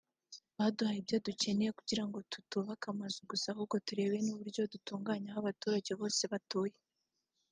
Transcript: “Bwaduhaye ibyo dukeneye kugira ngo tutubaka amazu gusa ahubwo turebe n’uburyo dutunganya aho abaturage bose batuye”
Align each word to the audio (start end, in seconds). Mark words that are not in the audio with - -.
“Bwaduhaye 0.53 0.99
ibyo 1.01 1.17
dukeneye 1.27 1.71
kugira 1.79 2.03
ngo 2.07 2.17
tutubaka 2.31 2.85
amazu 2.93 3.19
gusa 3.29 3.45
ahubwo 3.53 3.75
turebe 3.87 4.17
n’uburyo 4.25 4.61
dutunganya 4.73 5.29
aho 5.31 5.39
abaturage 5.41 5.91
bose 5.99 6.23
batuye” 6.33 6.75